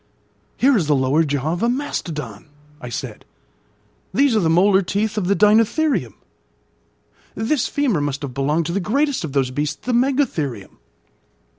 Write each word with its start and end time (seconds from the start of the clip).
"Here 0.57 0.75
is 0.75 0.87
the 0.87 0.95
lower 0.95 1.23
jaw 1.23 1.53
of 1.53 1.61
a 1.61 1.69
mastodon," 1.69 2.47
I 2.81 2.89
said. 2.89 3.23
"These 4.11 4.35
are 4.35 4.39
the 4.39 4.49
molar 4.49 4.81
teeth 4.81 5.15
of 5.15 5.27
the 5.27 5.35
deinotherium; 5.35 6.15
this 7.35 7.67
femur 7.67 8.01
must 8.01 8.23
have 8.23 8.33
belonged 8.33 8.65
to 8.65 8.71
the 8.73 8.79
greatest 8.79 9.23
of 9.23 9.33
those 9.33 9.51
beasts, 9.51 9.75
the 9.85 9.93
megatherium. 9.93 10.79